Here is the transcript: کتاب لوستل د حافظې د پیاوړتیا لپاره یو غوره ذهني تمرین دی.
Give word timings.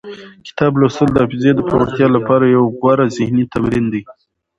کتاب 0.47 0.71
لوستل 0.79 1.09
د 1.11 1.17
حافظې 1.23 1.51
د 1.55 1.59
پیاوړتیا 1.67 2.07
لپاره 2.17 2.43
یو 2.55 2.63
غوره 2.79 3.05
ذهني 3.17 3.43
تمرین 3.53 3.85
دی. 3.93 4.01